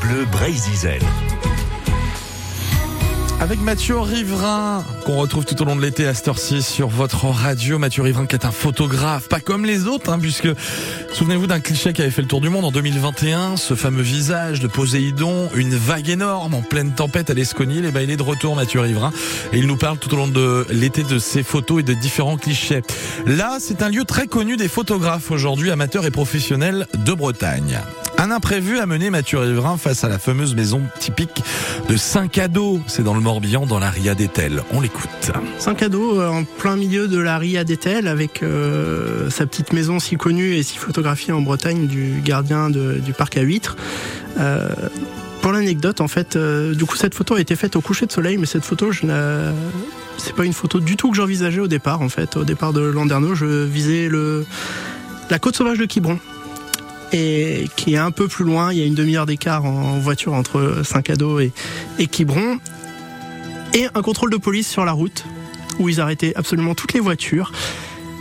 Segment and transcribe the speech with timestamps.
[0.00, 1.00] Bleu Brésil.
[3.40, 7.26] Avec Mathieu Riverain, qu'on retrouve tout au long de l'été à cette 6 sur votre
[7.26, 7.78] radio.
[7.78, 10.48] Mathieu Riverain qui est un photographe, pas comme les autres, hein, puisque
[11.12, 14.60] souvenez-vous d'un cliché qui avait fait le tour du monde en 2021, ce fameux visage
[14.60, 17.84] de Poséidon, une vague énorme en pleine tempête à l'Esconil.
[17.84, 19.12] Et ben il est de retour Mathieu Riverain
[19.52, 22.36] et il nous parle tout au long de l'été de ses photos et de différents
[22.36, 22.82] clichés.
[23.26, 27.80] Là, c'est un lieu très connu des photographes aujourd'hui, amateurs et professionnels de Bretagne.
[28.22, 31.42] Un imprévu a mené Mathieu Riverain face à la fameuse maison typique
[31.88, 32.80] de Saint-Cado.
[32.86, 34.62] C'est dans le Morbihan, dans la Ria d'Etel.
[34.70, 35.32] On l'écoute.
[35.58, 40.14] Saint-Cado, euh, en plein milieu de la Ria d'Etel, avec euh, sa petite maison si
[40.14, 43.74] connue et si photographiée en Bretagne du gardien du parc à huîtres.
[44.38, 44.68] Euh,
[45.40, 48.38] pour l'anecdote, en fait, du coup, cette photo a été faite au coucher de soleil,
[48.38, 49.02] mais cette photo, je
[50.16, 52.00] c'est pas une photo du tout que j'envisageais au départ.
[52.00, 54.08] En fait, au départ de Landerneau, je visais
[55.28, 56.20] la côte sauvage de Quiberon
[57.12, 58.72] et qui est un peu plus loin.
[58.72, 61.52] Il y a une demi-heure d'écart en voiture entre Saint-Cado et,
[62.10, 62.58] Quiberon.
[63.74, 65.24] Et un contrôle de police sur la route
[65.78, 67.52] où ils arrêtaient absolument toutes les voitures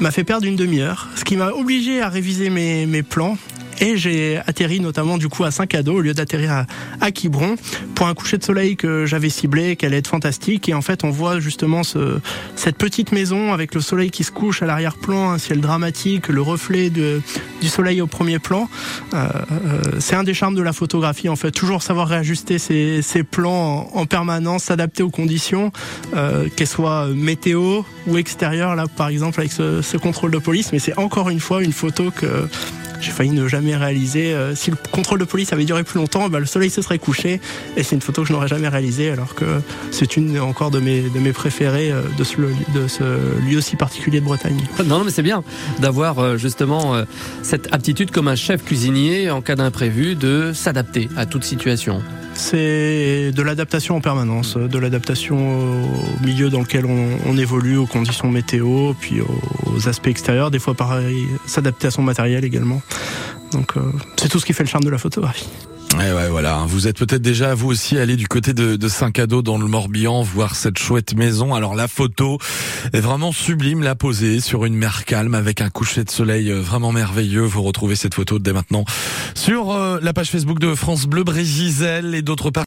[0.00, 3.36] m'a fait perdre une demi-heure, ce qui m'a obligé à réviser mes plans
[3.80, 6.66] et j'ai atterri notamment du coup à Saint-Cado au lieu d'atterrir à,
[7.00, 7.56] à Quiberon
[7.94, 10.68] pour un coucher de soleil que j'avais ciblé, qui allait être fantastique.
[10.68, 12.18] Et en fait, on voit justement ce,
[12.56, 16.42] cette petite maison avec le soleil qui se couche à l'arrière-plan, un ciel dramatique, le
[16.42, 17.20] reflet de,
[17.60, 18.68] du soleil au premier plan.
[19.14, 21.50] Euh, euh, c'est un des charmes de la photographie, en fait.
[21.50, 25.72] Toujours savoir réajuster ses, ses plans en, en permanence, s'adapter aux conditions,
[26.14, 28.74] euh, qu'elles soient météo ou extérieures.
[28.76, 30.72] Là, par exemple, avec ce, ce contrôle de police.
[30.72, 32.48] Mais c'est encore une fois une photo que
[33.04, 34.32] j'ai failli ne jamais réaliser.
[34.32, 36.98] Euh, si le contrôle de police avait duré plus longtemps, bah, le soleil se serait
[36.98, 37.40] couché
[37.76, 39.44] et c'est une photo que je n'aurais jamais réalisée alors que
[39.90, 42.24] c'est une encore de mes, de mes préférées euh, de
[42.88, 43.02] ce,
[43.48, 44.60] lieu si particulier de Bretagne.
[44.84, 45.42] Non, mais c'est bien
[45.78, 46.94] d'avoir euh, justement
[47.42, 52.02] cette aptitude comme un chef cuisinier en cas d'imprévu de s'adapter à toute situation.
[52.34, 55.36] C'est de l'adaptation en permanence, de l'adaptation
[55.84, 60.58] au milieu dans lequel on, on, évolue, aux conditions météo, puis aux aspects extérieurs, des
[60.58, 62.82] fois pareil, s'adapter à son matériel également.
[63.52, 63.80] Donc euh,
[64.16, 65.48] c'est tout ce qui fait le charme de la photographie.
[66.00, 66.64] Et ouais, voilà.
[66.66, 70.54] Vous êtes peut-être déjà vous aussi allé du côté de, Saint-Cado dans le Morbihan voir
[70.54, 71.54] cette chouette maison.
[71.54, 72.38] Alors la photo
[72.92, 76.92] est vraiment sublime, la posée sur une mer calme avec un coucher de soleil vraiment
[76.92, 77.42] merveilleux.
[77.42, 78.84] Vous retrouvez cette photo dès maintenant
[79.34, 82.50] sur euh, la page Facebook de France Bleu Brégisel et d'autres.